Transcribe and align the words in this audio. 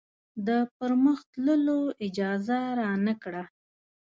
د 0.47 0.49
پرمخ 0.77 1.19
تللو 1.33 1.79
اجازه 2.05 2.59
رانه 2.79 3.13
کړه. 3.23 3.43